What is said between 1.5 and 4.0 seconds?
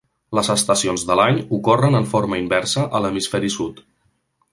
ocorren en forma inversa a l'hemisferi sud.